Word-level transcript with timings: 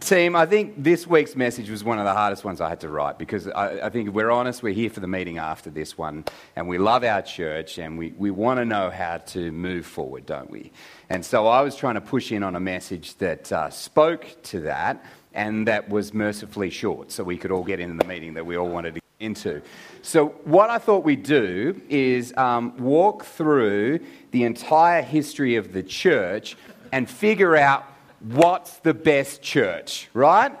Team, 0.00 0.34
I 0.34 0.46
think 0.46 0.74
this 0.82 1.06
week's 1.06 1.36
message 1.36 1.70
was 1.70 1.84
one 1.84 1.98
of 1.98 2.04
the 2.04 2.12
hardest 2.12 2.44
ones 2.44 2.60
I 2.60 2.68
had 2.68 2.80
to 2.80 2.88
write 2.88 3.18
because 3.18 3.46
I, 3.46 3.86
I, 3.86 3.88
think 3.88 4.08
if 4.08 4.14
we're 4.14 4.32
honest, 4.32 4.62
we're 4.62 4.74
here 4.74 4.90
for 4.90 5.00
the 5.00 5.06
meeting 5.06 5.38
after 5.38 5.70
this 5.70 5.96
one 5.96 6.24
and 6.56 6.66
we 6.66 6.76
love 6.76 7.04
our 7.04 7.22
church 7.22 7.78
and 7.78 7.96
we, 7.96 8.12
we 8.18 8.32
want 8.32 8.58
to 8.58 8.64
know 8.64 8.90
how 8.90 9.18
to 9.18 9.52
move 9.52 9.86
forward, 9.86 10.26
don't 10.26 10.50
we? 10.50 10.72
And 11.08 11.24
so 11.24 11.46
I 11.46 11.62
was 11.62 11.76
trying 11.76 11.94
to 11.94 12.00
push 12.00 12.32
in 12.32 12.42
on 12.42 12.56
a 12.56 12.60
message 12.60 13.16
that 13.18 13.52
uh, 13.52 13.70
spoke 13.70 14.26
to 14.44 14.60
that 14.62 15.04
and 15.32 15.68
that 15.68 15.88
was 15.88 16.12
mercifully 16.12 16.70
short 16.70 17.12
so 17.12 17.22
we 17.22 17.38
could 17.38 17.52
all 17.52 17.64
get 17.64 17.78
into 17.78 17.96
the 17.96 18.08
meeting 18.08 18.34
that 18.34 18.44
we 18.44 18.56
all 18.56 18.68
wanted 18.68 18.94
to 18.94 19.00
get 19.00 19.26
into. 19.26 19.62
So, 20.02 20.28
what 20.44 20.68
I 20.68 20.78
thought 20.78 21.04
we'd 21.04 21.22
do 21.22 21.80
is 21.88 22.36
um, 22.36 22.76
walk 22.76 23.24
through 23.24 24.00
the 24.32 24.42
entire 24.42 25.02
history 25.02 25.56
of 25.56 25.72
the 25.72 25.82
church 25.82 26.56
and 26.92 27.08
figure 27.08 27.56
out 27.56 27.84
what's 28.32 28.78
the 28.78 28.94
best 28.94 29.42
church, 29.42 30.08
right? 30.12 30.52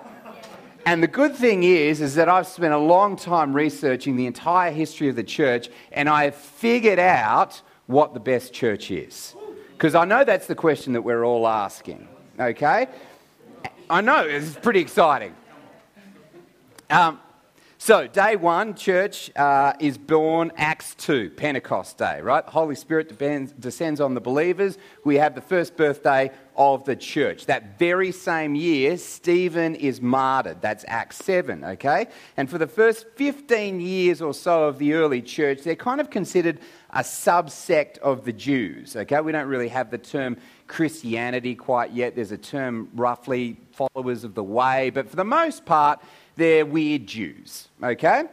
And 0.84 1.02
the 1.02 1.08
good 1.08 1.34
thing 1.34 1.64
is, 1.64 2.00
is 2.00 2.14
that 2.14 2.28
I've 2.28 2.46
spent 2.46 2.72
a 2.72 2.78
long 2.78 3.16
time 3.16 3.52
researching 3.52 4.14
the 4.14 4.26
entire 4.26 4.70
history 4.70 5.08
of 5.08 5.16
the 5.16 5.24
church, 5.24 5.68
and 5.90 6.08
I 6.08 6.24
have 6.24 6.36
figured 6.36 7.00
out 7.00 7.60
what 7.86 8.14
the 8.14 8.20
best 8.20 8.52
church 8.52 8.90
is. 8.90 9.34
Because 9.72 9.96
I 9.96 10.04
know 10.04 10.22
that's 10.22 10.46
the 10.46 10.54
question 10.54 10.92
that 10.92 11.02
we're 11.02 11.24
all 11.24 11.46
asking. 11.46 12.06
Okay? 12.38 12.86
I 13.90 14.00
know 14.00 14.24
it's 14.24 14.54
pretty 14.56 14.80
exciting. 14.80 15.34
Um, 16.88 17.20
so, 17.78 18.06
day 18.06 18.36
one, 18.36 18.74
church 18.74 19.30
uh, 19.36 19.74
is 19.78 19.98
born 19.98 20.50
Acts 20.56 20.94
2, 20.94 21.30
Pentecost 21.30 21.98
Day, 21.98 22.22
right? 22.22 22.42
Holy 22.44 22.74
Spirit 22.74 23.08
depends, 23.08 23.52
descends 23.52 24.00
on 24.00 24.14
the 24.14 24.20
believers. 24.20 24.78
We 25.04 25.16
have 25.16 25.34
the 25.34 25.42
first 25.42 25.76
birthday 25.76 26.30
of 26.56 26.86
the 26.86 26.96
church. 26.96 27.44
That 27.46 27.78
very 27.78 28.12
same 28.12 28.54
year, 28.54 28.96
Stephen 28.96 29.74
is 29.74 30.00
martyred. 30.00 30.62
That's 30.62 30.86
Acts 30.88 31.18
7, 31.18 31.64
okay? 31.64 32.06
And 32.38 32.48
for 32.48 32.56
the 32.56 32.66
first 32.66 33.06
15 33.16 33.78
years 33.80 34.22
or 34.22 34.32
so 34.32 34.64
of 34.64 34.78
the 34.78 34.94
early 34.94 35.20
church, 35.20 35.62
they're 35.62 35.76
kind 35.76 36.00
of 36.00 36.08
considered 36.08 36.60
a 36.90 37.00
subsect 37.00 37.98
of 37.98 38.24
the 38.24 38.32
Jews, 38.32 38.96
okay? 38.96 39.20
We 39.20 39.32
don't 39.32 39.48
really 39.48 39.68
have 39.68 39.90
the 39.90 39.98
term 39.98 40.38
Christianity 40.66 41.54
quite 41.54 41.92
yet. 41.92 42.16
There's 42.16 42.32
a 42.32 42.38
term 42.38 42.88
roughly 42.94 43.58
followers 43.72 44.24
of 44.24 44.34
the 44.34 44.42
way, 44.42 44.88
but 44.88 45.10
for 45.10 45.16
the 45.16 45.24
most 45.24 45.66
part, 45.66 46.00
they're 46.36 46.66
weird 46.66 47.06
Jews, 47.06 47.68
okay? 47.82 48.24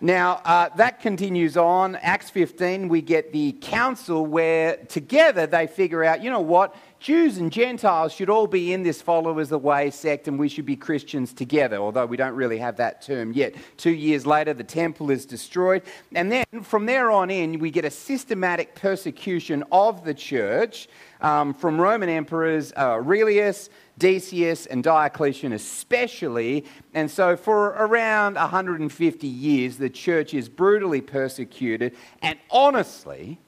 Now, 0.00 0.40
uh, 0.44 0.68
that 0.76 1.00
continues 1.00 1.56
on. 1.56 1.96
Acts 1.96 2.30
15, 2.30 2.88
we 2.88 3.02
get 3.02 3.32
the 3.32 3.52
council 3.60 4.24
where 4.24 4.76
together 4.76 5.46
they 5.46 5.66
figure 5.66 6.04
out, 6.04 6.22
you 6.22 6.30
know 6.30 6.40
what? 6.40 6.76
Jews 7.00 7.38
and 7.38 7.52
Gentiles 7.52 8.12
should 8.12 8.28
all 8.28 8.48
be 8.48 8.72
in 8.72 8.82
this 8.82 9.00
followers 9.00 9.46
of 9.46 9.50
the 9.50 9.58
way 9.58 9.90
sect 9.90 10.26
and 10.26 10.36
we 10.38 10.48
should 10.48 10.66
be 10.66 10.74
Christians 10.74 11.32
together, 11.32 11.76
although 11.76 12.06
we 12.06 12.16
don't 12.16 12.34
really 12.34 12.58
have 12.58 12.76
that 12.78 13.02
term 13.02 13.32
yet. 13.32 13.54
Two 13.76 13.92
years 13.92 14.26
later, 14.26 14.52
the 14.52 14.64
temple 14.64 15.10
is 15.10 15.24
destroyed. 15.24 15.82
And 16.14 16.30
then 16.32 16.44
from 16.62 16.86
there 16.86 17.10
on 17.12 17.30
in, 17.30 17.60
we 17.60 17.70
get 17.70 17.84
a 17.84 17.90
systematic 17.90 18.74
persecution 18.74 19.62
of 19.70 20.04
the 20.04 20.12
church 20.12 20.88
um, 21.20 21.54
from 21.54 21.80
Roman 21.80 22.08
emperors 22.08 22.72
uh, 22.76 22.94
Aurelius, 22.94 23.70
Decius 23.96 24.66
and 24.66 24.82
Diocletian 24.82 25.52
especially. 25.52 26.64
And 26.94 27.10
so, 27.10 27.36
for 27.36 27.70
around 27.70 28.34
150 28.34 29.26
years, 29.26 29.76
the 29.76 29.90
church 29.90 30.34
is 30.34 30.48
brutally 30.48 31.00
persecuted. 31.00 31.94
And 32.22 32.38
honestly, 32.50 33.38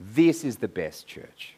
this 0.00 0.44
is 0.44 0.56
the 0.56 0.68
best 0.68 1.06
church. 1.06 1.54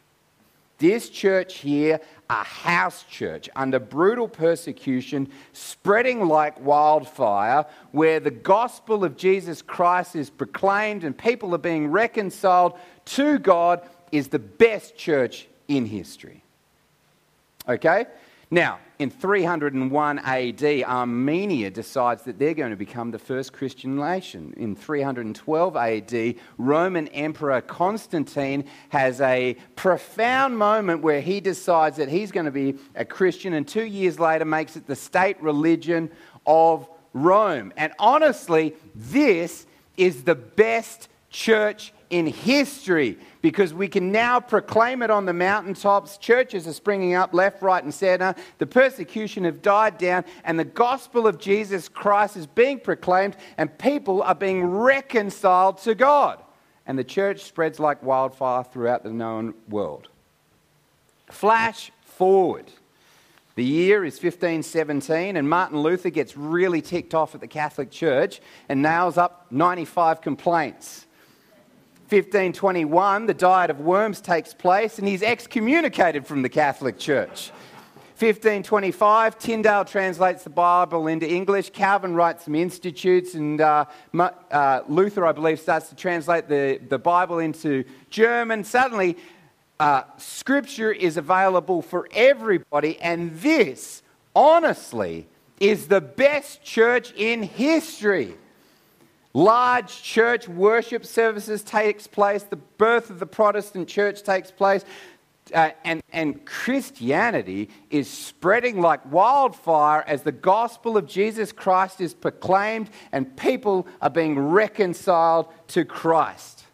This 0.81 1.11
church 1.11 1.59
here, 1.59 2.01
a 2.27 2.43
house 2.43 3.03
church 3.03 3.47
under 3.55 3.77
brutal 3.77 4.27
persecution, 4.27 5.29
spreading 5.53 6.27
like 6.27 6.59
wildfire, 6.59 7.67
where 7.91 8.19
the 8.19 8.31
gospel 8.31 9.03
of 9.03 9.15
Jesus 9.15 9.61
Christ 9.61 10.15
is 10.15 10.31
proclaimed 10.31 11.03
and 11.03 11.15
people 11.15 11.53
are 11.53 11.59
being 11.59 11.89
reconciled 11.91 12.79
to 13.05 13.37
God, 13.37 13.87
is 14.11 14.29
the 14.29 14.39
best 14.39 14.97
church 14.97 15.47
in 15.67 15.85
history. 15.85 16.41
Okay? 17.69 18.07
Now, 18.53 18.79
in 18.99 19.09
301 19.09 20.19
AD, 20.19 20.63
Armenia 20.83 21.71
decides 21.71 22.23
that 22.23 22.37
they're 22.37 22.53
going 22.53 22.71
to 22.71 22.75
become 22.75 23.09
the 23.09 23.17
first 23.17 23.53
Christian 23.53 23.95
nation. 23.95 24.53
In 24.57 24.75
312 24.75 25.77
AD, 25.77 26.35
Roman 26.57 27.07
Emperor 27.07 27.61
Constantine 27.61 28.65
has 28.89 29.21
a 29.21 29.55
profound 29.77 30.57
moment 30.57 31.01
where 31.01 31.21
he 31.21 31.39
decides 31.39 31.95
that 31.95 32.09
he's 32.09 32.29
going 32.29 32.45
to 32.45 32.51
be 32.51 32.75
a 32.93 33.05
Christian, 33.05 33.53
and 33.53 33.65
two 33.65 33.85
years 33.85 34.19
later 34.19 34.43
makes 34.43 34.75
it 34.75 34.85
the 34.85 34.97
state 34.97 35.41
religion 35.41 36.11
of 36.45 36.89
Rome. 37.13 37.71
And 37.77 37.93
honestly, 37.99 38.75
this 38.93 39.65
is 39.95 40.23
the 40.23 40.35
best 40.35 41.07
church 41.29 41.93
in 42.09 42.27
history 42.27 43.17
because 43.41 43.73
we 43.73 43.87
can 43.87 44.11
now 44.11 44.39
proclaim 44.39 45.01
it 45.01 45.09
on 45.09 45.25
the 45.25 45.33
mountaintops. 45.33 46.17
Churches 46.17 46.67
are 46.67 46.73
springing 46.73 47.15
up 47.15 47.33
left, 47.33 47.61
right, 47.61 47.83
and 47.83 47.93
center. 47.93 48.35
The 48.59 48.67
persecution 48.67 49.43
have 49.45 49.61
died 49.61 49.97
down, 49.97 50.25
and 50.43 50.59
the 50.59 50.65
gospel 50.65 51.27
of 51.27 51.39
Jesus 51.39 51.89
Christ 51.89 52.37
is 52.37 52.47
being 52.47 52.79
proclaimed, 52.79 53.35
and 53.57 53.75
people 53.77 54.21
are 54.21 54.35
being 54.35 54.65
reconciled 54.65 55.79
to 55.79 55.95
God. 55.95 56.41
And 56.85 56.97
the 56.97 57.03
church 57.03 57.43
spreads 57.43 57.79
like 57.79 58.03
wildfire 58.03 58.63
throughout 58.63 59.03
the 59.03 59.11
known 59.11 59.53
world. 59.69 60.09
Flash 61.29 61.91
forward. 62.03 62.65
The 63.55 63.63
year 63.63 64.05
is 64.05 64.13
1517, 64.13 65.35
and 65.35 65.49
Martin 65.49 65.79
Luther 65.79 66.09
gets 66.09 66.37
really 66.37 66.81
ticked 66.81 67.13
off 67.13 67.35
at 67.35 67.41
the 67.41 67.47
Catholic 67.47 67.91
Church 67.91 68.41
and 68.69 68.81
nails 68.81 69.17
up 69.17 69.47
95 69.51 70.21
complaints. 70.21 71.05
1521, 72.11 73.25
the 73.25 73.33
Diet 73.33 73.69
of 73.69 73.79
Worms 73.79 74.19
takes 74.19 74.53
place, 74.53 74.99
and 74.99 75.07
he's 75.07 75.23
excommunicated 75.23 76.27
from 76.27 76.41
the 76.41 76.49
Catholic 76.49 76.99
Church. 76.99 77.51
1525, 78.19 79.39
Tyndale 79.39 79.85
translates 79.85 80.43
the 80.43 80.49
Bible 80.49 81.07
into 81.07 81.25
English. 81.25 81.69
Calvin 81.69 82.13
writes 82.13 82.43
some 82.43 82.55
institutes, 82.55 83.33
and 83.33 83.61
uh, 83.61 83.85
uh, 84.13 84.81
Luther, 84.89 85.25
I 85.25 85.31
believe, 85.31 85.61
starts 85.61 85.87
to 85.87 85.95
translate 85.95 86.49
the, 86.49 86.81
the 86.89 86.99
Bible 86.99 87.39
into 87.39 87.85
German. 88.09 88.65
Suddenly, 88.65 89.15
uh, 89.79 90.03
Scripture 90.17 90.91
is 90.91 91.15
available 91.15 91.81
for 91.81 92.09
everybody, 92.11 92.99
and 92.99 93.39
this, 93.39 94.03
honestly, 94.35 95.29
is 95.61 95.87
the 95.87 96.01
best 96.01 96.61
church 96.61 97.13
in 97.15 97.43
history. 97.43 98.35
Large 99.33 100.03
church 100.03 100.47
worship 100.47 101.05
services 101.05 101.63
takes 101.63 102.05
place. 102.07 102.43
The 102.43 102.57
birth 102.57 103.09
of 103.09 103.19
the 103.19 103.25
Protestant 103.25 103.87
church 103.87 104.23
takes 104.23 104.51
place. 104.51 104.83
Uh, 105.53 105.71
and, 105.83 106.01
and 106.13 106.45
Christianity 106.45 107.69
is 107.89 108.09
spreading 108.09 108.79
like 108.79 109.09
wildfire 109.11 110.03
as 110.05 110.21
the 110.21 110.31
gospel 110.31 110.97
of 110.97 111.07
Jesus 111.07 111.51
Christ 111.51 111.99
is 111.99 112.13
proclaimed 112.13 112.89
and 113.11 113.35
people 113.35 113.87
are 114.01 114.09
being 114.09 114.37
reconciled 114.37 115.47
to 115.69 115.83
Christ. 115.83 116.65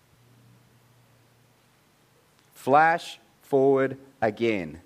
Flash 2.53 3.19
forward 3.41 3.97
again. 4.21 4.81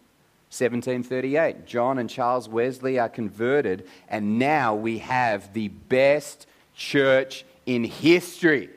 1738, 0.52 1.66
John 1.66 1.98
and 1.98 2.10
Charles 2.10 2.50
Wesley 2.50 3.00
are 3.00 3.08
converted, 3.08 3.88
and 4.10 4.38
now 4.38 4.76
we 4.76 4.98
have 4.98 5.54
the 5.54 5.70
best 5.70 6.46
church 6.76 7.46
in 7.66 7.84
history. 7.84 8.70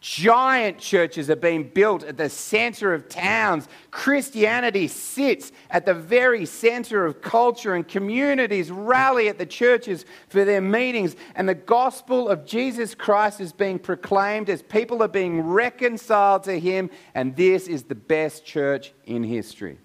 Giant 0.00 0.78
churches 0.78 1.30
are 1.30 1.36
being 1.36 1.64
built 1.64 2.04
at 2.04 2.16
the 2.16 2.28
center 2.28 2.94
of 2.94 3.08
towns. 3.08 3.66
Christianity 3.90 4.86
sits 4.86 5.50
at 5.68 5.84
the 5.84 5.94
very 5.94 6.46
center 6.46 7.04
of 7.04 7.20
culture, 7.20 7.74
and 7.74 7.88
communities 7.88 8.70
rally 8.70 9.28
at 9.28 9.38
the 9.38 9.46
churches 9.46 10.04
for 10.28 10.44
their 10.44 10.60
meetings. 10.60 11.16
And 11.34 11.48
the 11.48 11.56
gospel 11.56 12.28
of 12.28 12.46
Jesus 12.46 12.94
Christ 12.94 13.40
is 13.40 13.52
being 13.52 13.80
proclaimed 13.80 14.48
as 14.48 14.62
people 14.62 15.02
are 15.02 15.08
being 15.08 15.40
reconciled 15.40 16.44
to 16.44 16.60
Him. 16.60 16.88
And 17.14 17.34
this 17.34 17.66
is 17.66 17.82
the 17.82 17.96
best 17.96 18.44
church 18.44 18.92
in 19.06 19.24
history. 19.24 19.78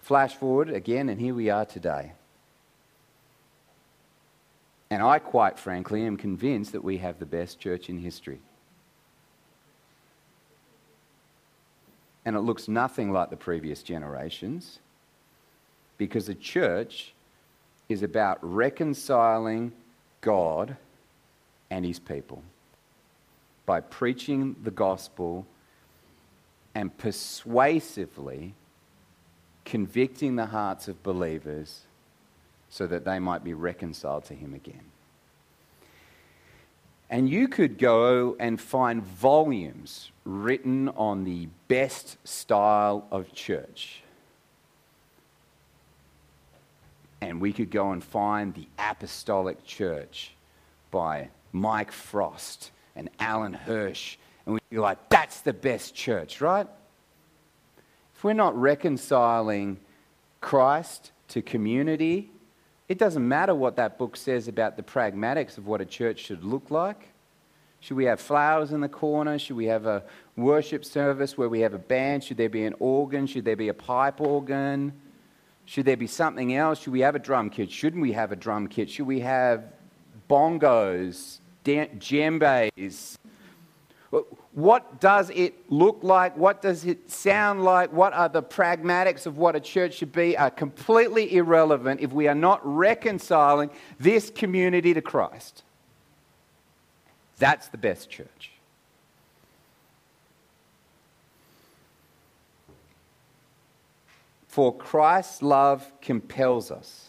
Flash 0.00 0.34
forward 0.34 0.70
again, 0.70 1.10
and 1.10 1.20
here 1.20 1.34
we 1.34 1.48
are 1.48 1.64
today. 1.64 2.14
And 4.90 5.02
I, 5.02 5.20
quite 5.20 5.58
frankly, 5.58 6.04
am 6.04 6.16
convinced 6.16 6.72
that 6.72 6.82
we 6.82 6.98
have 6.98 7.18
the 7.18 7.26
best 7.26 7.60
church 7.60 7.88
in 7.88 7.98
history. 7.98 8.40
And 12.24 12.36
it 12.36 12.40
looks 12.40 12.68
nothing 12.68 13.12
like 13.12 13.30
the 13.30 13.36
previous 13.36 13.82
generations 13.82 14.80
because 15.96 16.26
the 16.26 16.34
church 16.34 17.12
is 17.88 18.02
about 18.02 18.38
reconciling 18.42 19.72
God 20.20 20.76
and 21.70 21.84
his 21.84 21.98
people 21.98 22.42
by 23.64 23.80
preaching 23.80 24.56
the 24.62 24.70
gospel 24.70 25.46
and 26.74 26.96
persuasively 26.98 28.54
convicting 29.64 30.36
the 30.36 30.46
hearts 30.46 30.88
of 30.88 31.02
believers 31.02 31.82
so 32.70 32.86
that 32.86 33.04
they 33.04 33.18
might 33.18 33.44
be 33.44 33.52
reconciled 33.52 34.24
to 34.24 34.34
him 34.34 34.54
again. 34.54 34.84
And 37.10 37.28
you 37.28 37.48
could 37.48 37.76
go 37.76 38.36
and 38.38 38.60
find 38.60 39.02
volumes 39.02 40.12
written 40.24 40.88
on 40.90 41.24
the 41.24 41.48
best 41.66 42.16
style 42.26 43.08
of 43.10 43.32
church. 43.32 44.04
And 47.20 47.40
we 47.40 47.52
could 47.52 47.70
go 47.70 47.90
and 47.90 48.02
find 48.02 48.54
the 48.54 48.68
apostolic 48.78 49.64
church 49.64 50.34
by 50.92 51.30
Mike 51.52 51.90
Frost 51.90 52.70
and 52.94 53.10
Alan 53.18 53.54
Hirsch. 53.54 54.16
And 54.46 54.54
we'd 54.54 54.70
be 54.70 54.78
like, 54.78 55.08
that's 55.08 55.40
the 55.40 55.52
best 55.52 55.94
church, 55.96 56.40
right? 56.40 56.68
If 58.14 58.22
we're 58.22 58.32
not 58.34 58.56
reconciling 58.56 59.78
Christ 60.40 61.10
to 61.28 61.42
community, 61.42 62.30
it 62.90 62.98
doesn't 62.98 63.26
matter 63.26 63.54
what 63.54 63.76
that 63.76 63.98
book 63.98 64.16
says 64.16 64.48
about 64.48 64.76
the 64.76 64.82
pragmatics 64.82 65.56
of 65.56 65.68
what 65.68 65.80
a 65.80 65.84
church 65.84 66.18
should 66.18 66.42
look 66.42 66.72
like. 66.72 67.10
Should 67.78 67.96
we 67.96 68.06
have 68.06 68.18
flowers 68.18 68.72
in 68.72 68.80
the 68.80 68.88
corner? 68.88 69.38
Should 69.38 69.54
we 69.54 69.66
have 69.66 69.86
a 69.86 70.02
worship 70.36 70.84
service 70.84 71.38
where 71.38 71.48
we 71.48 71.60
have 71.60 71.72
a 71.72 71.78
band? 71.78 72.24
Should 72.24 72.36
there 72.36 72.48
be 72.48 72.64
an 72.64 72.74
organ? 72.80 73.28
Should 73.28 73.44
there 73.44 73.54
be 73.54 73.68
a 73.68 73.74
pipe 73.74 74.20
organ? 74.20 74.92
Should 75.66 75.84
there 75.84 75.96
be 75.96 76.08
something 76.08 76.52
else? 76.56 76.80
Should 76.80 76.92
we 76.92 76.98
have 77.02 77.14
a 77.14 77.20
drum 77.20 77.48
kit? 77.48 77.70
Shouldn't 77.70 78.02
we 78.02 78.10
have 78.10 78.32
a 78.32 78.36
drum 78.36 78.66
kit? 78.66 78.90
Should 78.90 79.06
we 79.06 79.20
have 79.20 79.62
bongos, 80.28 81.38
djembes? 81.64 83.18
What 84.60 85.00
does 85.00 85.30
it 85.30 85.54
look 85.70 86.00
like? 86.02 86.36
What 86.36 86.60
does 86.60 86.84
it 86.84 87.10
sound 87.10 87.64
like? 87.64 87.94
What 87.94 88.12
are 88.12 88.28
the 88.28 88.42
pragmatics 88.42 89.24
of 89.24 89.38
what 89.38 89.56
a 89.56 89.60
church 89.60 89.94
should 89.94 90.12
be? 90.12 90.36
Are 90.36 90.50
completely 90.50 91.34
irrelevant 91.34 92.00
if 92.00 92.12
we 92.12 92.28
are 92.28 92.34
not 92.34 92.60
reconciling 92.62 93.70
this 93.98 94.28
community 94.28 94.92
to 94.92 95.00
Christ. 95.00 95.62
That's 97.38 97.68
the 97.68 97.78
best 97.78 98.10
church. 98.10 98.50
For 104.46 104.76
Christ's 104.76 105.40
love 105.40 105.90
compels 106.02 106.70
us 106.70 107.08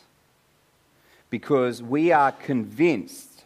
because 1.30 1.84
we 1.84 2.14
are 2.14 2.32
convinced 2.32 3.44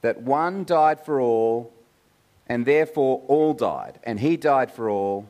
that 0.00 0.22
one 0.22 0.64
died 0.64 1.04
for 1.04 1.20
all 1.20 1.73
and 2.48 2.66
therefore 2.66 3.22
all 3.26 3.54
died, 3.54 3.98
and 4.04 4.20
he 4.20 4.36
died 4.36 4.70
for 4.70 4.88
all, 4.90 5.26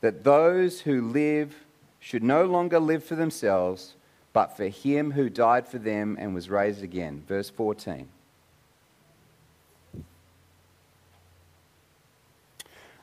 that 0.00 0.24
those 0.24 0.80
who 0.80 1.00
live 1.00 1.64
should 2.00 2.22
no 2.22 2.44
longer 2.44 2.78
live 2.78 3.02
for 3.02 3.14
themselves, 3.14 3.94
but 4.32 4.56
for 4.56 4.68
him 4.68 5.12
who 5.12 5.30
died 5.30 5.66
for 5.66 5.78
them 5.78 6.16
and 6.20 6.34
was 6.34 6.50
raised 6.50 6.82
again. 6.82 7.22
Verse 7.26 7.48
14. 7.48 8.08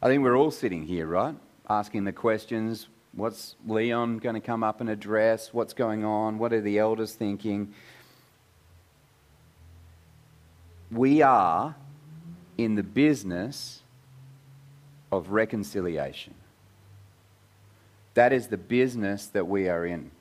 I 0.03 0.07
think 0.07 0.23
we're 0.23 0.37
all 0.37 0.51
sitting 0.51 0.85
here, 0.85 1.07
right? 1.07 1.35
Asking 1.69 2.03
the 2.03 2.11
questions 2.11 2.87
what's 3.13 3.55
Leon 3.67 4.19
going 4.19 4.35
to 4.35 4.41
come 4.41 4.63
up 4.63 4.81
and 4.81 4.89
address? 4.89 5.53
What's 5.53 5.73
going 5.73 6.03
on? 6.05 6.37
What 6.37 6.53
are 6.53 6.61
the 6.61 6.79
elders 6.79 7.13
thinking? 7.13 7.73
We 10.91 11.21
are 11.21 11.75
in 12.63 12.75
the 12.75 12.83
business 12.83 13.81
of 15.11 15.29
reconciliation. 15.29 16.33
That 18.13 18.33
is 18.33 18.47
the 18.47 18.57
business 18.57 19.27
that 19.27 19.47
we 19.47 19.69
are 19.69 19.85
in. 19.85 20.11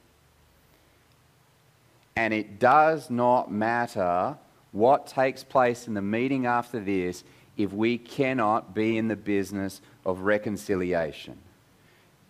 And 2.16 2.34
it 2.34 2.58
does 2.58 3.10
not 3.10 3.50
matter 3.50 4.36
what 4.72 5.06
takes 5.06 5.42
place 5.42 5.86
in 5.86 5.94
the 5.94 6.02
meeting 6.02 6.46
after 6.46 6.80
this 6.80 7.24
if 7.56 7.72
we 7.72 7.98
cannot 7.98 8.74
be 8.74 8.96
in 8.96 9.08
the 9.08 9.16
business 9.16 9.80
of 10.04 10.20
reconciliation. 10.20 11.36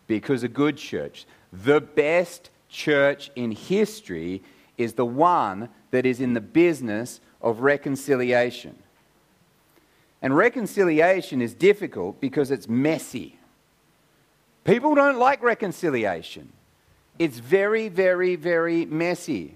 Because 0.07 0.43
a 0.43 0.49
good 0.49 0.77
church, 0.77 1.27
the 1.53 1.81
best 1.81 2.51
church 2.69 3.31
in 3.37 3.53
history, 3.53 4.43
is 4.77 4.95
the 4.95 5.05
one 5.05 5.69
that 5.91 6.07
is 6.07 6.21
in 6.21 6.35
the 6.35 6.41
business 6.41 7.21
of 7.43 7.61
reconciliation. 7.61 8.77
And 10.23 10.37
reconciliation 10.37 11.41
is 11.41 11.55
difficult 11.55 12.21
because 12.21 12.51
it's 12.51 12.69
messy. 12.69 13.39
People 14.65 14.95
don't 14.95 15.19
like 15.19 15.43
reconciliation. 15.43 16.53
It's 17.19 17.39
very, 17.39 17.89
very, 17.89 18.37
very 18.37 18.85
messy. 18.85 19.55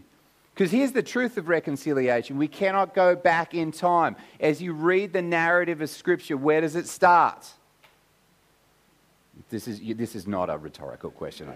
Because 0.55 0.71
here's 0.71 0.93
the 0.93 1.03
truth 1.03 1.37
of 1.37 1.49
reconciliation 1.49 2.39
we 2.39 2.49
cannot 2.49 2.95
go 2.95 3.17
back 3.17 3.55
in 3.55 3.73
time. 3.73 4.17
As 4.41 4.63
you 4.63 4.73
read 4.73 5.13
the 5.13 5.23
narrative 5.23 5.81
of 5.81 5.91
Scripture, 5.91 6.37
where 6.37 6.61
does 6.61 6.77
it 6.77 6.87
start? 6.87 7.47
This 9.51 9.69
is, 9.69 9.81
this 9.97 10.15
is 10.15 10.27
not 10.27 10.49
a 10.49 10.57
rhetorical 10.57 11.11
question, 11.11 11.53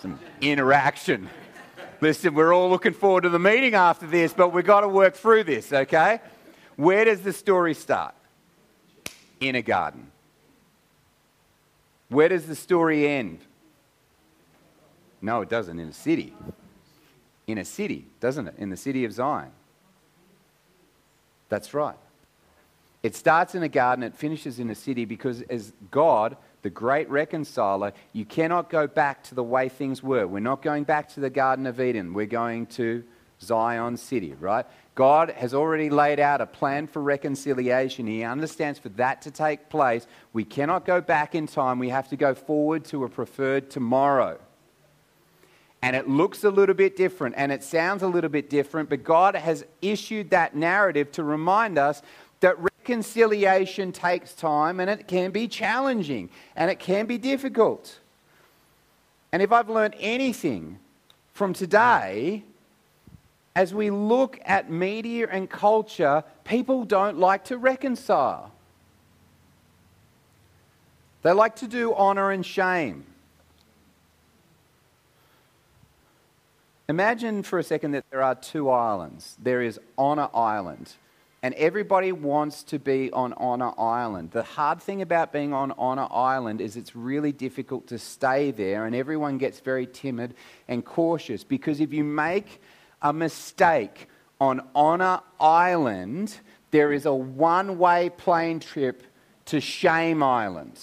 some 0.00 0.18
interaction. 0.40 1.28
Listen, 2.00 2.34
we're 2.34 2.52
all 2.52 2.70
looking 2.70 2.92
forward 2.92 3.22
to 3.22 3.28
the 3.28 3.38
meeting 3.38 3.74
after 3.74 4.06
this, 4.06 4.32
but 4.32 4.52
we've 4.52 4.64
got 4.64 4.80
to 4.80 4.88
work 4.88 5.14
through 5.14 5.44
this, 5.44 5.72
okay? 5.72 6.20
Where 6.76 7.04
does 7.04 7.20
the 7.20 7.32
story 7.32 7.74
start? 7.74 8.14
In 9.40 9.54
a 9.54 9.62
garden. 9.62 10.10
Where 12.08 12.28
does 12.28 12.46
the 12.46 12.54
story 12.54 13.06
end? 13.06 13.40
No, 15.20 15.40
it 15.40 15.48
doesn't, 15.48 15.78
in 15.78 15.88
a 15.88 15.92
city 15.92 16.34
in 17.46 17.58
a 17.58 17.64
city, 17.64 18.06
doesn't 18.20 18.48
it? 18.48 18.54
In 18.58 18.70
the 18.70 18.76
city 18.76 19.04
of 19.04 19.12
Zion. 19.12 19.50
That's 21.48 21.74
right. 21.74 21.96
It 23.02 23.14
starts 23.14 23.54
in 23.54 23.62
a 23.62 23.68
garden, 23.68 24.02
it 24.02 24.16
finishes 24.16 24.58
in 24.58 24.70
a 24.70 24.74
city 24.74 25.04
because, 25.04 25.42
as 25.42 25.74
God, 25.90 26.38
the 26.62 26.70
great 26.70 27.08
reconciler, 27.10 27.92
you 28.14 28.24
cannot 28.24 28.70
go 28.70 28.86
back 28.86 29.22
to 29.24 29.34
the 29.34 29.42
way 29.42 29.68
things 29.68 30.02
were. 30.02 30.26
We're 30.26 30.40
not 30.40 30.62
going 30.62 30.84
back 30.84 31.10
to 31.10 31.20
the 31.20 31.28
Garden 31.28 31.66
of 31.66 31.80
Eden. 31.80 32.14
We're 32.14 32.24
going 32.24 32.64
to 32.66 33.04
Zion 33.42 33.98
City, 33.98 34.32
right? 34.32 34.64
God 34.94 35.30
has 35.30 35.54
already 35.54 35.90
laid 35.90 36.20
out 36.20 36.40
a 36.40 36.46
plan 36.46 36.86
for 36.86 37.02
reconciliation. 37.02 38.06
He 38.06 38.22
understands 38.22 38.78
for 38.78 38.90
that 38.90 39.22
to 39.22 39.30
take 39.30 39.68
place, 39.68 40.06
we 40.32 40.44
cannot 40.44 40.84
go 40.84 41.00
back 41.00 41.34
in 41.34 41.46
time. 41.46 41.78
We 41.78 41.88
have 41.88 42.08
to 42.10 42.16
go 42.16 42.34
forward 42.34 42.84
to 42.86 43.04
a 43.04 43.08
preferred 43.08 43.70
tomorrow 43.70 44.38
and 45.84 45.94
it 45.94 46.08
looks 46.08 46.44
a 46.44 46.50
little 46.50 46.74
bit 46.74 46.96
different 46.96 47.34
and 47.36 47.52
it 47.52 47.62
sounds 47.62 48.02
a 48.02 48.08
little 48.08 48.30
bit 48.30 48.48
different, 48.48 48.88
but 48.88 49.04
God 49.04 49.34
has 49.34 49.66
issued 49.82 50.30
that 50.30 50.56
narrative 50.56 51.12
to 51.12 51.22
remind 51.22 51.76
us 51.76 52.00
that 52.40 52.58
reconciliation 52.58 53.92
takes 53.92 54.32
time 54.32 54.80
and 54.80 54.88
it 54.88 55.06
can 55.06 55.30
be 55.30 55.46
challenging 55.46 56.30
and 56.56 56.70
it 56.70 56.78
can 56.78 57.04
be 57.04 57.18
difficult. 57.18 57.98
And 59.30 59.42
if 59.42 59.52
I've 59.52 59.68
learned 59.68 59.94
anything 60.00 60.78
from 61.34 61.52
today, 61.52 62.44
as 63.56 63.72
we 63.72 63.90
look 63.90 64.40
at 64.44 64.70
media 64.70 65.28
and 65.30 65.48
culture, 65.48 66.24
people 66.44 66.84
don't 66.84 67.18
like 67.18 67.44
to 67.44 67.58
reconcile. 67.58 68.52
They 71.22 71.32
like 71.32 71.56
to 71.56 71.68
do 71.68 71.94
honor 71.94 72.30
and 72.30 72.44
shame. 72.44 73.06
Imagine 76.88 77.42
for 77.42 77.58
a 77.58 77.62
second 77.62 77.92
that 77.92 78.04
there 78.10 78.22
are 78.22 78.34
two 78.34 78.68
islands. 78.68 79.36
There 79.42 79.62
is 79.62 79.80
Honor 79.96 80.28
Island, 80.34 80.92
and 81.42 81.54
everybody 81.54 82.12
wants 82.12 82.62
to 82.64 82.78
be 82.78 83.10
on 83.10 83.32
Honor 83.34 83.72
Island. 83.78 84.32
The 84.32 84.42
hard 84.42 84.82
thing 84.82 85.00
about 85.00 85.32
being 85.32 85.54
on 85.54 85.72
Honor 85.78 86.08
Island 86.10 86.60
is 86.60 86.76
it's 86.76 86.94
really 86.94 87.32
difficult 87.32 87.86
to 87.86 87.98
stay 87.98 88.50
there, 88.50 88.84
and 88.84 88.94
everyone 88.94 89.38
gets 89.38 89.60
very 89.60 89.86
timid 89.86 90.34
and 90.68 90.84
cautious 90.84 91.42
because 91.42 91.80
if 91.80 91.90
you 91.90 92.04
make 92.04 92.60
a 93.04 93.12
mistake 93.12 94.08
on 94.40 94.66
Honor 94.74 95.20
Island, 95.38 96.38
there 96.70 96.92
is 96.92 97.06
a 97.06 97.14
one 97.14 97.78
way 97.78 98.10
plane 98.10 98.58
trip 98.58 99.04
to 99.44 99.60
Shame 99.60 100.22
Island. 100.22 100.80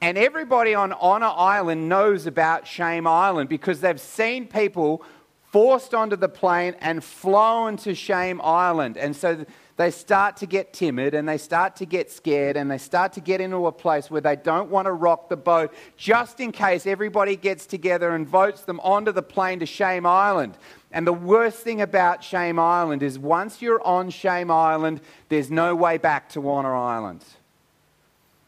And 0.00 0.16
everybody 0.16 0.72
on 0.74 0.92
Honor 0.92 1.32
Island 1.34 1.88
knows 1.88 2.26
about 2.26 2.66
Shame 2.66 3.06
Island 3.06 3.48
because 3.48 3.80
they've 3.80 4.00
seen 4.00 4.46
people 4.46 5.02
forced 5.50 5.94
onto 5.94 6.16
the 6.16 6.28
plane 6.28 6.76
and 6.80 7.02
flown 7.02 7.76
to 7.78 7.94
Shame 7.94 8.40
Island. 8.42 8.96
And 8.96 9.16
so 9.16 9.44
they 9.76 9.90
start 9.90 10.36
to 10.38 10.46
get 10.46 10.72
timid 10.72 11.14
and 11.14 11.28
they 11.28 11.38
start 11.38 11.76
to 11.76 11.86
get 11.86 12.10
scared 12.10 12.56
and 12.56 12.70
they 12.70 12.78
start 12.78 13.12
to 13.14 13.20
get 13.20 13.40
into 13.40 13.66
a 13.66 13.72
place 13.72 14.10
where 14.10 14.20
they 14.20 14.36
don't 14.36 14.70
want 14.70 14.86
to 14.86 14.92
rock 14.92 15.28
the 15.28 15.36
boat 15.36 15.72
just 15.96 16.40
in 16.40 16.52
case 16.52 16.86
everybody 16.86 17.36
gets 17.36 17.66
together 17.66 18.14
and 18.14 18.26
votes 18.26 18.62
them 18.62 18.80
onto 18.80 19.12
the 19.12 19.22
plane 19.22 19.60
to 19.60 19.66
Shame 19.66 20.06
Island. 20.06 20.56
And 20.96 21.06
the 21.06 21.12
worst 21.12 21.58
thing 21.58 21.82
about 21.82 22.24
Shame 22.24 22.58
Island 22.58 23.02
is 23.02 23.18
once 23.18 23.60
you're 23.60 23.86
on 23.86 24.08
Shame 24.08 24.50
Island, 24.50 25.02
there's 25.28 25.50
no 25.50 25.76
way 25.76 25.98
back 25.98 26.30
to 26.30 26.48
Honor 26.48 26.74
Island. 26.74 27.22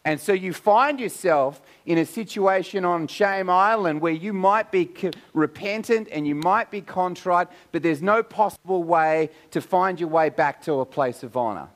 And 0.07 0.19
so 0.19 0.33
you 0.33 0.55
find 0.55 0.99
yourself 0.99 1.61
in 1.85 1.99
a 1.99 2.07
situation 2.07 2.87
on 2.87 3.07
Shame 3.07 3.51
Island 3.51 4.01
where 4.01 4.15
you 4.15 4.33
might 4.33 4.73
be 4.73 4.89
repentant 5.35 6.09
and 6.11 6.27
you 6.27 6.35
might 6.35 6.71
be 6.71 6.81
contrite, 6.81 7.49
but 7.71 7.83
there's 7.83 8.01
no 8.01 8.23
possible 8.23 8.83
way 8.83 9.29
to 9.51 9.61
find 9.61 10.01
your 10.01 10.09
way 10.09 10.31
back 10.31 10.63
to 10.63 10.81
a 10.81 10.87
place 10.87 11.23
of 11.23 11.37
honor. 11.37 11.69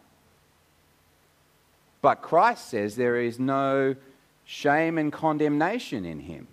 But 2.00 2.22
Christ 2.22 2.70
says 2.70 2.96
there 2.96 3.20
is 3.20 3.38
no 3.38 3.94
shame 4.46 4.96
and 4.96 5.12
condemnation 5.12 6.06
in 6.06 6.20
him. 6.20 6.48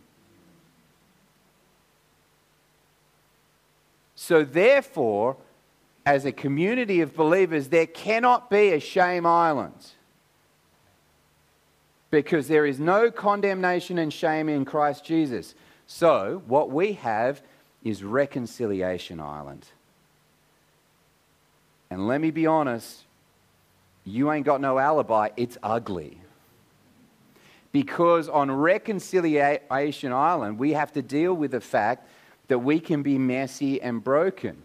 So, 4.21 4.43
therefore, 4.43 5.37
as 6.05 6.25
a 6.25 6.33
community 6.33 6.99
of 6.99 7.15
believers, 7.15 7.69
there 7.69 7.85
cannot 7.85 8.49
be 8.49 8.73
a 8.73 8.79
shame 8.81 9.25
island 9.25 9.91
because 12.11 12.49
there 12.49 12.65
is 12.65 12.81
no 12.81 13.11
condemnation 13.11 13.97
and 13.97 14.11
shame 14.11 14.49
in 14.49 14.65
Christ 14.65 15.05
Jesus. 15.05 15.55
So, 15.87 16.43
what 16.47 16.69
we 16.69 16.93
have 16.93 17.41
is 17.81 18.03
Reconciliation 18.03 19.21
Island. 19.21 19.65
And 21.89 22.05
let 22.05 22.19
me 22.19 22.29
be 22.29 22.45
honest, 22.45 23.03
you 24.03 24.33
ain't 24.33 24.45
got 24.45 24.59
no 24.59 24.79
alibi, 24.79 25.29
it's 25.37 25.57
ugly. 25.63 26.17
Because 27.71 28.27
on 28.27 28.51
Reconciliation 28.51 30.11
Island, 30.11 30.59
we 30.59 30.73
have 30.73 30.91
to 30.91 31.01
deal 31.01 31.33
with 31.33 31.51
the 31.51 31.61
fact 31.61 32.05
that 32.49 32.59
we 32.59 32.79
can 32.79 33.01
be 33.01 33.17
messy 33.17 33.81
and 33.81 34.03
broken. 34.03 34.61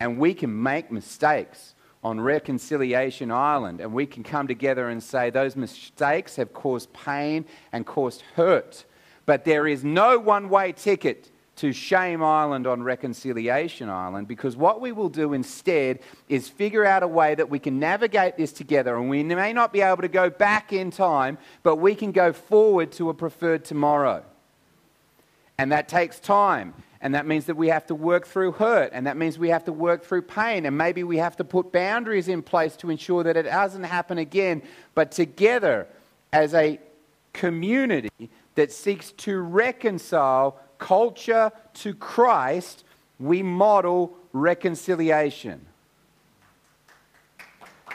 And 0.00 0.18
we 0.18 0.34
can 0.34 0.62
make 0.62 0.90
mistakes 0.90 1.74
on 2.02 2.20
Reconciliation 2.20 3.30
Island. 3.30 3.80
And 3.80 3.92
we 3.92 4.06
can 4.06 4.24
come 4.24 4.48
together 4.48 4.88
and 4.88 5.00
say 5.00 5.30
those 5.30 5.54
mistakes 5.54 6.36
have 6.36 6.52
caused 6.52 6.92
pain 6.92 7.44
and 7.70 7.86
caused 7.86 8.22
hurt. 8.34 8.84
But 9.24 9.44
there 9.44 9.68
is 9.68 9.84
no 9.84 10.18
one 10.18 10.48
way 10.48 10.72
ticket 10.72 11.30
to 11.56 11.72
Shame 11.72 12.22
Island 12.24 12.66
on 12.66 12.82
Reconciliation 12.82 13.88
Island 13.88 14.26
because 14.26 14.56
what 14.56 14.80
we 14.80 14.90
will 14.90 15.10
do 15.10 15.32
instead 15.32 16.00
is 16.28 16.48
figure 16.48 16.84
out 16.84 17.02
a 17.02 17.08
way 17.08 17.34
that 17.34 17.50
we 17.50 17.58
can 17.58 17.78
navigate 17.78 18.36
this 18.36 18.52
together. 18.52 18.96
And 18.96 19.08
we 19.08 19.22
may 19.22 19.52
not 19.52 19.72
be 19.72 19.82
able 19.82 20.02
to 20.02 20.08
go 20.08 20.30
back 20.30 20.72
in 20.72 20.90
time, 20.90 21.38
but 21.62 21.76
we 21.76 21.94
can 21.94 22.10
go 22.10 22.32
forward 22.32 22.90
to 22.92 23.10
a 23.10 23.14
preferred 23.14 23.64
tomorrow. 23.64 24.24
And 25.58 25.70
that 25.70 25.88
takes 25.88 26.18
time. 26.18 26.74
And 27.02 27.16
that 27.16 27.26
means 27.26 27.46
that 27.46 27.56
we 27.56 27.68
have 27.68 27.86
to 27.88 27.96
work 27.96 28.26
through 28.28 28.52
hurt. 28.52 28.90
And 28.92 29.08
that 29.08 29.16
means 29.16 29.36
we 29.36 29.48
have 29.48 29.64
to 29.64 29.72
work 29.72 30.04
through 30.04 30.22
pain. 30.22 30.64
And 30.64 30.78
maybe 30.78 31.02
we 31.02 31.16
have 31.16 31.36
to 31.38 31.44
put 31.44 31.72
boundaries 31.72 32.28
in 32.28 32.42
place 32.42 32.76
to 32.76 32.90
ensure 32.90 33.24
that 33.24 33.36
it 33.36 33.42
doesn't 33.42 33.82
happen 33.82 34.18
again. 34.18 34.62
But 34.94 35.10
together, 35.10 35.88
as 36.32 36.54
a 36.54 36.78
community 37.32 38.30
that 38.54 38.70
seeks 38.70 39.10
to 39.12 39.40
reconcile 39.40 40.60
culture 40.78 41.50
to 41.74 41.94
Christ, 41.94 42.84
we 43.18 43.42
model 43.42 44.16
reconciliation. 44.32 45.66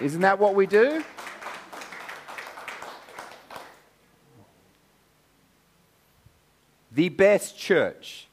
Isn't 0.01 0.21
that 0.21 0.37
what 0.37 0.53
we 0.53 0.67
do? 0.67 1.01
The 6.91 7.09
best 7.09 7.57
church 7.57 8.27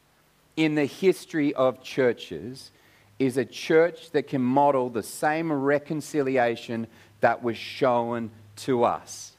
in 0.57 0.75
the 0.75 0.85
history 0.85 1.55
of 1.55 1.83
churches 1.83 2.71
is 3.19 3.37
a 3.37 3.45
church 3.45 4.11
that 4.11 4.29
can 4.29 4.43
model 4.43 4.91
the 4.91 5.03
same 5.03 5.53
reconciliation 5.53 6.87
that 7.21 7.43
was 7.43 7.57
shown 7.57 8.31
to 8.57 8.85
us 8.85 9.33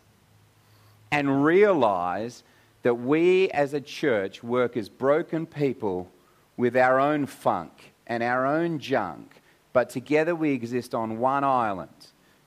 and 1.11 1.45
realize 1.45 2.43
that 2.83 2.95
we 2.95 3.49
as 3.51 3.73
a 3.73 3.81
church 3.81 4.43
work 4.43 4.77
as 4.77 4.89
broken 4.89 5.45
people 5.45 6.09
with 6.57 6.75
our 6.75 6.99
own 6.99 7.25
funk 7.25 7.93
and 8.07 8.21
our 8.21 8.45
own 8.45 8.79
junk, 8.79 9.41
but 9.73 9.89
together 9.89 10.35
we 10.35 10.51
exist 10.51 10.93
on 10.93 11.19
one 11.19 11.43
island. 11.43 11.89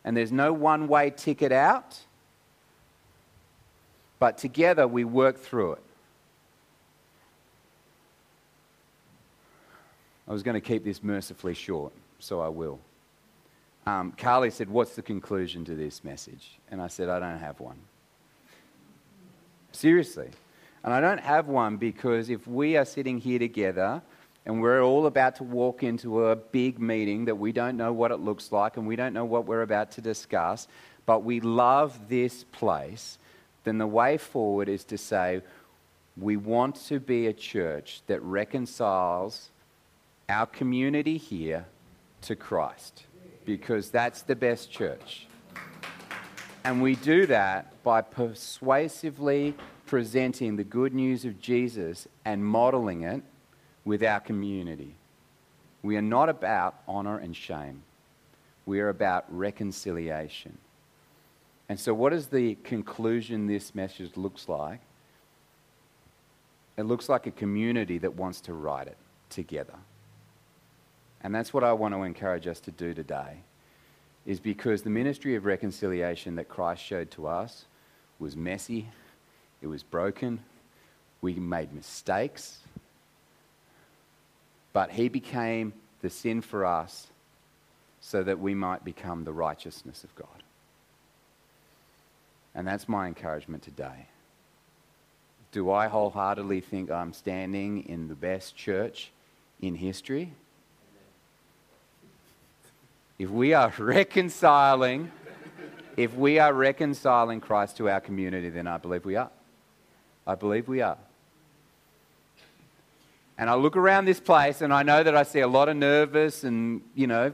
And 0.04 0.16
there's 0.16 0.32
no 0.32 0.52
one 0.52 0.88
way 0.88 1.10
ticket 1.10 1.52
out, 1.52 1.98
but 4.18 4.38
together 4.38 4.87
we 4.87 5.04
work 5.04 5.38
through 5.38 5.72
it. 5.72 5.82
I 10.28 10.32
was 10.32 10.42
going 10.42 10.54
to 10.54 10.61
keep 10.61 10.85
this 10.85 11.02
mercifully 11.02 11.54
short, 11.54 11.92
so 12.18 12.40
I 12.40 12.49
will. 12.49 12.78
Um, 13.87 14.12
Carly 14.12 14.50
said, 14.50 14.68
What's 14.68 14.94
the 14.94 15.02
conclusion 15.02 15.64
to 15.64 15.75
this 15.75 16.04
message? 16.04 16.58
And 16.70 16.82
I 16.82 16.88
said, 16.88 17.08
I 17.08 17.18
don't 17.18 17.38
have 17.38 17.58
one. 17.61 17.78
Seriously. 19.73 20.28
And 20.85 20.92
I 20.92 21.00
don't 21.00 21.20
have 21.20 21.49
one 21.49 21.76
because 21.76 22.28
if 22.28 22.47
we 22.47 22.76
are 22.76 22.85
sitting 22.85 23.18
here 23.18 23.38
together 23.38 24.02
and 24.44 24.61
we're 24.61 24.82
all 24.82 25.06
about 25.06 25.37
to 25.37 25.44
walk 25.44 25.82
into 25.82 26.26
a 26.26 26.37
big 26.37 26.78
meeting 26.78 27.25
that 27.25 27.37
we 27.37 27.52
don't 27.52 27.76
know 27.76 27.92
what 27.92 28.11
it 28.11 28.18
looks 28.18 28.52
like 28.52 28.76
and 28.76 28.87
we 28.87 28.97
don't 28.97 29.12
know 29.12 29.25
what 29.25 29.47
we're 29.47 29.62
about 29.62 29.90
to 29.92 30.00
discuss, 30.00 30.68
but 31.06 31.25
we 31.25 31.40
love 31.40 32.08
this 32.08 32.44
place, 32.44 33.18
then 33.64 33.78
the 33.78 33.87
way 33.87 34.18
forward 34.18 34.68
is 34.68 34.85
to 34.85 34.99
say, 34.99 35.40
we 36.16 36.37
want 36.37 36.76
to 36.87 37.00
be 37.00 37.26
a 37.26 37.32
church 37.32 38.02
that 38.06 38.23
reconciles 38.23 39.50
our 40.28 40.47
community 40.47 41.16
here 41.16 41.66
to 42.23 42.37
Christ 42.37 43.04
because 43.44 43.90
that's 43.90 44.23
the 44.23 44.37
best 44.37 44.70
church. 44.70 45.26
And 46.64 46.82
we 46.82 46.97
do 46.97 47.26
that 47.26 47.82
by 47.82 48.02
persuasively 48.02 49.54
presenting 49.87 50.56
the 50.56 50.64
good 50.64 50.92
news 50.92 51.25
of 51.25 51.40
Jesus 51.40 52.06
and 52.25 52.44
modeling 52.44 53.02
it 53.02 53.23
with 53.85 54.02
our 54.02 54.20
community. 54.20 54.94
We 55.82 55.97
are 55.97 56.02
not 56.02 56.28
about 56.28 56.82
honor 56.87 57.18
and 57.18 57.35
shame. 57.35 57.82
We 58.66 58.80
are 58.80 58.90
about 58.90 59.25
reconciliation. 59.35 60.58
And 61.70 61.80
so, 61.80 61.94
what 61.94 62.11
does 62.11 62.26
the 62.26 62.56
conclusion 62.64 63.47
this 63.47 63.75
message 63.75 64.16
looks 64.16 64.49
like? 64.49 64.80
It 66.76 66.82
looks 66.82 67.08
like 67.08 67.26
a 67.26 67.30
community 67.30 67.99
that 67.99 68.14
wants 68.14 68.42
to 68.42 68.52
write 68.52 68.88
it 68.88 68.99
together. 69.30 69.75
And 71.28 71.35
that's 71.35 71.52
what 71.52 71.62
I 71.62 71.75
want 71.75 71.92
to 71.92 72.04
encourage 72.04 72.47
us 72.47 72.58
to 72.61 72.70
do 72.70 72.94
today 72.94 73.40
is 74.25 74.40
because 74.40 74.80
the 74.80 74.88
ministry 74.88 75.35
of 75.35 75.44
reconciliation 75.44 76.37
that 76.37 76.49
Christ 76.49 76.82
showed 76.82 77.11
to 77.11 77.26
us 77.26 77.66
was 78.18 78.35
messy, 78.35 78.88
it 79.61 79.66
was 79.66 79.82
broken, 79.82 80.40
we 81.20 81.35
made 81.35 81.75
mistakes, 81.75 82.61
but 84.73 84.90
He 84.90 85.11
became 85.11 85.75
the 86.00 86.08
sin 86.08 86.40
for 86.40 86.64
us 86.64 87.08
so 88.00 88.23
that 88.23 88.40
we 88.40 88.54
might 88.54 88.82
become 88.82 89.25
the 89.25 89.32
righteousness 89.35 90.04
of 90.04 90.14
God. 90.14 90.42
And 92.54 92.66
that's 92.66 92.88
my 92.88 93.06
encouragement 93.06 93.62
today. 93.62 94.06
Do 95.52 95.70
I 95.73 95.88
wholeheartedly 95.88 96.62
think 96.62 96.90
I'm 96.90 97.12
standing 97.12 97.87
in 97.87 98.08
the 98.08 98.14
best 98.14 98.56
church 98.56 99.11
in 99.61 99.75
history? 99.75 100.32
If 103.18 103.30
we 103.30 103.52
are 103.52 103.72
reconciling, 103.78 105.10
if 105.96 106.14
we 106.14 106.38
are 106.38 106.52
reconciling 106.52 107.40
Christ 107.40 107.76
to 107.78 107.88
our 107.88 108.00
community, 108.00 108.48
then 108.48 108.66
I 108.66 108.78
believe 108.78 109.04
we 109.04 109.16
are. 109.16 109.30
I 110.26 110.34
believe 110.34 110.68
we 110.68 110.82
are. 110.82 110.98
And 113.37 113.48
I 113.48 113.54
look 113.54 113.76
around 113.76 114.04
this 114.04 114.20
place 114.20 114.62
and 114.62 114.72
I 114.72 114.82
know 114.82 115.02
that 115.02 115.16
I 115.16 115.22
see 115.22 115.40
a 115.40 115.48
lot 115.48 115.68
of 115.68 115.76
nervous 115.76 116.44
and, 116.44 116.82
you 116.94 117.06
know, 117.06 117.32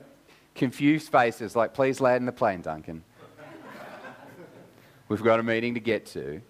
confused 0.54 1.10
faces 1.10 1.56
like, 1.56 1.74
please 1.74 2.00
land 2.00 2.22
in 2.22 2.26
the 2.26 2.32
plane, 2.32 2.60
Duncan. 2.60 3.02
We've 5.08 5.22
got 5.22 5.40
a 5.40 5.42
meeting 5.42 5.74
to 5.74 5.80
get 5.80 6.06
to. 6.06 6.40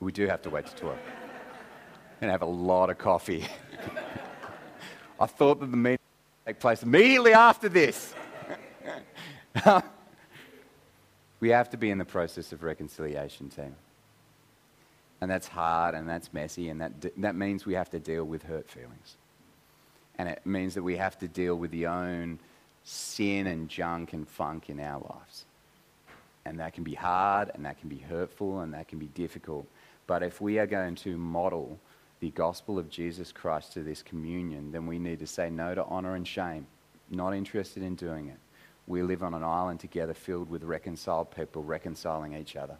We 0.00 0.12
do 0.12 0.26
have 0.26 0.42
to 0.42 0.50
wait 0.50 0.66
to 0.66 0.74
12. 0.76 0.98
And 2.22 2.30
have 2.30 2.42
a 2.42 2.46
lot 2.46 2.90
of 2.90 2.98
coffee. 2.98 3.46
I 5.20 5.26
thought 5.26 5.60
that 5.60 5.70
the 5.70 5.76
meeting 5.76 5.98
take 6.46 6.58
place 6.58 6.82
immediately 6.82 7.32
after 7.32 7.68
this. 7.68 8.14
we 11.40 11.50
have 11.50 11.70
to 11.70 11.76
be 11.76 11.90
in 11.90 11.98
the 11.98 12.04
process 12.04 12.52
of 12.52 12.62
reconciliation, 12.62 13.48
team. 13.48 13.74
And 15.20 15.30
that's 15.30 15.48
hard 15.48 15.94
and 15.94 16.08
that's 16.08 16.32
messy, 16.32 16.70
and 16.70 16.80
that, 16.80 16.92
that 17.18 17.34
means 17.34 17.66
we 17.66 17.74
have 17.74 17.90
to 17.90 17.98
deal 17.98 18.24
with 18.24 18.42
hurt 18.42 18.70
feelings. 18.70 19.16
And 20.18 20.28
it 20.28 20.40
means 20.44 20.74
that 20.74 20.82
we 20.82 20.96
have 20.96 21.18
to 21.18 21.28
deal 21.28 21.56
with 21.56 21.70
the 21.70 21.86
own 21.86 22.38
sin 22.84 23.46
and 23.46 23.68
junk 23.68 24.12
and 24.12 24.26
funk 24.26 24.70
in 24.70 24.80
our 24.80 25.00
lives. 25.00 25.44
And 26.44 26.58
that 26.58 26.72
can 26.72 26.84
be 26.84 26.94
hard, 26.94 27.50
and 27.54 27.66
that 27.66 27.78
can 27.78 27.88
be 27.88 27.98
hurtful, 27.98 28.60
and 28.60 28.72
that 28.72 28.88
can 28.88 28.98
be 28.98 29.06
difficult. 29.08 29.66
But 30.06 30.22
if 30.22 30.40
we 30.40 30.58
are 30.58 30.66
going 30.66 30.94
to 30.96 31.16
model 31.16 31.78
the 32.20 32.30
gospel 32.30 32.78
of 32.78 32.90
Jesus 32.90 33.32
Christ 33.32 33.72
to 33.72 33.82
this 33.82 34.02
communion, 34.02 34.72
then 34.72 34.86
we 34.86 34.98
need 34.98 35.18
to 35.20 35.26
say 35.26 35.50
no 35.50 35.74
to 35.74 35.84
honor 35.84 36.14
and 36.14 36.26
shame. 36.26 36.66
Not 37.10 37.34
interested 37.34 37.82
in 37.82 37.94
doing 37.96 38.28
it. 38.28 38.38
we 38.86 39.02
live 39.02 39.22
on 39.22 39.34
an 39.34 39.42
island 39.44 39.80
together 39.80 40.14
filled 40.14 40.50
with 40.50 40.62
reconciled 40.64 41.34
people 41.34 41.62
reconciling 41.62 42.34
each 42.34 42.56
other. 42.56 42.76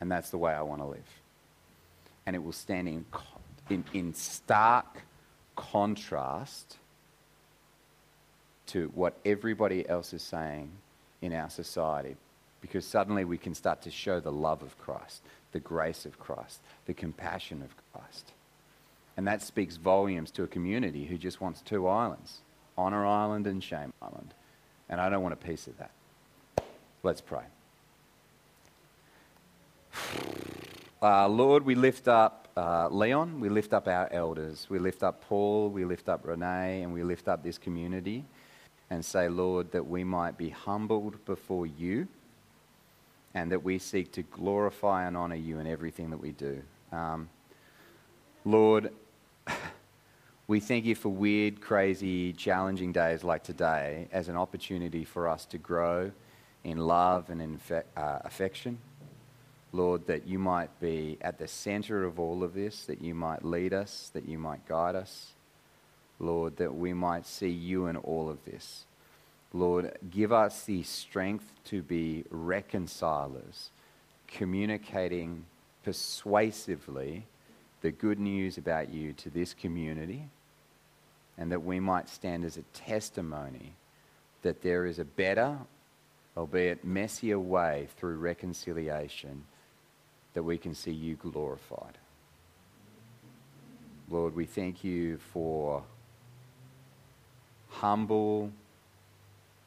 And 0.00 0.10
that's 0.10 0.30
the 0.30 0.38
way 0.38 0.52
I 0.52 0.62
want 0.62 0.80
to 0.80 0.86
live. 0.86 1.20
And 2.26 2.36
it 2.36 2.42
will 2.42 2.52
stand 2.52 2.88
in, 2.88 3.04
in, 3.68 3.84
in 3.92 4.14
stark 4.14 5.02
contrast 5.56 6.76
to 8.66 8.90
what 8.94 9.16
everybody 9.24 9.88
else 9.88 10.12
is 10.12 10.22
saying 10.22 10.70
in 11.20 11.32
our 11.32 11.50
society. 11.50 12.16
Because 12.60 12.84
suddenly 12.84 13.24
we 13.24 13.38
can 13.38 13.54
start 13.54 13.82
to 13.82 13.90
show 13.90 14.20
the 14.20 14.32
love 14.32 14.62
of 14.62 14.78
Christ, 14.78 15.22
the 15.58 15.64
grace 15.64 16.06
of 16.06 16.20
Christ, 16.20 16.60
the 16.86 16.94
compassion 16.94 17.62
of 17.62 17.74
Christ. 17.92 18.30
And 19.16 19.26
that 19.26 19.42
speaks 19.42 19.74
volumes 19.76 20.30
to 20.32 20.44
a 20.44 20.46
community 20.46 21.06
who 21.06 21.18
just 21.18 21.40
wants 21.40 21.60
two 21.62 21.88
islands 21.88 22.42
Honor 22.76 23.04
Island 23.04 23.48
and 23.48 23.62
Shame 23.62 23.92
Island. 24.00 24.34
And 24.88 25.00
I 25.00 25.08
don't 25.08 25.20
want 25.20 25.32
a 25.32 25.36
piece 25.36 25.66
of 25.66 25.76
that. 25.78 25.90
Let's 27.02 27.20
pray. 27.20 27.42
Uh, 31.02 31.26
Lord, 31.26 31.64
we 31.64 31.74
lift 31.74 32.06
up 32.06 32.46
uh, 32.56 32.88
Leon, 32.88 33.40
we 33.40 33.48
lift 33.48 33.72
up 33.72 33.88
our 33.88 34.08
elders, 34.12 34.66
we 34.68 34.78
lift 34.78 35.02
up 35.02 35.24
Paul, 35.24 35.70
we 35.70 35.84
lift 35.84 36.08
up 36.08 36.24
Renee, 36.24 36.82
and 36.82 36.92
we 36.92 37.02
lift 37.02 37.26
up 37.26 37.42
this 37.42 37.58
community 37.58 38.24
and 38.90 39.04
say, 39.04 39.28
Lord, 39.28 39.72
that 39.72 39.88
we 39.88 40.04
might 40.04 40.38
be 40.38 40.50
humbled 40.50 41.24
before 41.24 41.66
you 41.66 42.06
and 43.38 43.52
that 43.52 43.62
we 43.62 43.78
seek 43.78 44.10
to 44.10 44.22
glorify 44.22 45.06
and 45.06 45.16
honor 45.16 45.36
you 45.36 45.60
in 45.60 45.66
everything 45.68 46.10
that 46.10 46.20
we 46.20 46.32
do. 46.32 46.60
Um, 46.90 47.28
Lord, 48.44 48.92
we 50.48 50.58
thank 50.58 50.84
you 50.84 50.96
for 50.96 51.08
weird, 51.08 51.60
crazy, 51.60 52.32
challenging 52.32 52.90
days 52.90 53.22
like 53.22 53.44
today 53.44 54.08
as 54.10 54.28
an 54.28 54.36
opportunity 54.36 55.04
for 55.04 55.28
us 55.28 55.44
to 55.46 55.58
grow 55.58 56.10
in 56.64 56.78
love 56.78 57.30
and 57.30 57.40
in 57.40 57.60
uh, 57.70 57.80
affection. 58.24 58.78
Lord, 59.70 60.08
that 60.08 60.26
you 60.26 60.40
might 60.40 60.80
be 60.80 61.16
at 61.20 61.38
the 61.38 61.46
center 61.46 62.04
of 62.04 62.18
all 62.18 62.42
of 62.42 62.54
this, 62.54 62.86
that 62.86 63.00
you 63.00 63.14
might 63.14 63.44
lead 63.44 63.72
us, 63.72 64.10
that 64.14 64.28
you 64.28 64.38
might 64.38 64.66
guide 64.66 64.96
us. 64.96 65.34
Lord, 66.18 66.56
that 66.56 66.74
we 66.74 66.92
might 66.92 67.24
see 67.24 67.50
you 67.50 67.86
in 67.86 67.96
all 67.96 68.28
of 68.28 68.44
this. 68.44 68.84
Lord, 69.52 69.96
give 70.10 70.32
us 70.32 70.64
the 70.64 70.82
strength 70.82 71.50
to 71.66 71.82
be 71.82 72.24
reconcilers, 72.30 73.70
communicating 74.26 75.46
persuasively 75.84 77.24
the 77.80 77.90
good 77.90 78.18
news 78.18 78.58
about 78.58 78.90
you 78.92 79.12
to 79.14 79.30
this 79.30 79.54
community, 79.54 80.28
and 81.38 81.50
that 81.52 81.64
we 81.64 81.80
might 81.80 82.08
stand 82.08 82.44
as 82.44 82.56
a 82.56 82.62
testimony 82.74 83.72
that 84.42 84.62
there 84.62 84.84
is 84.84 84.98
a 84.98 85.04
better, 85.04 85.56
albeit 86.36 86.84
messier 86.84 87.38
way 87.38 87.88
through 87.96 88.16
reconciliation 88.16 89.44
that 90.34 90.42
we 90.42 90.58
can 90.58 90.74
see 90.74 90.92
you 90.92 91.16
glorified. 91.16 91.96
Lord, 94.10 94.34
we 94.34 94.46
thank 94.46 94.84
you 94.84 95.18
for 95.32 95.82
humble, 97.68 98.50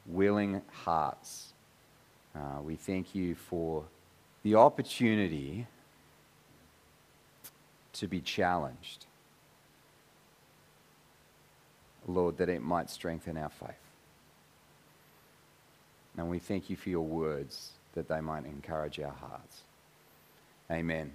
willing 0.06 0.62
hearts. 0.72 1.54
Uh, 2.36 2.62
we 2.62 2.76
thank 2.76 3.14
you 3.14 3.36
for 3.36 3.84
the 4.44 4.56
opportunity 4.56 5.68
to 7.94 8.08
be 8.08 8.22
challenged. 8.22 9.06
Lord, 12.08 12.38
that 12.38 12.50
it 12.50 12.62
might 12.62 12.90
strengthen 12.90 13.38
our 13.38 13.50
faith. 13.50 13.76
And 16.18 16.30
we 16.30 16.40
thank 16.40 16.70
you 16.70 16.76
for 16.76 16.90
your 16.90 17.06
words 17.06 17.72
that 17.94 18.08
they 18.08 18.22
might 18.22 18.46
encourage 18.46 19.00
our 19.00 19.14
hearts. 19.14 19.62
Amen. 20.70 21.12